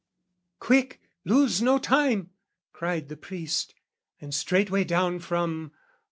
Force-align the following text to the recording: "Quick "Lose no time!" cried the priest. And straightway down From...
"Quick 0.57 0.99
"Lose 1.25 1.61
no 1.61 1.77
time!" 1.77 2.31
cried 2.73 3.07
the 3.07 3.15
priest. 3.15 3.75
And 4.19 4.33
straightway 4.33 4.83
down 4.83 5.19
From... 5.19 5.73